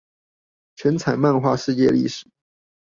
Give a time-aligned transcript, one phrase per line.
[0.75, 2.25] 全彩漫畫世界歷史